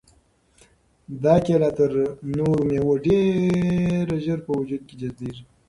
[1.23, 1.91] دا کیله تر
[2.37, 5.43] نورو مېوو ډېر ژر په وجود کې جذبیږي.